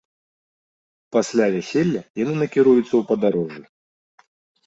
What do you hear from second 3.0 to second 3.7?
падарожжа.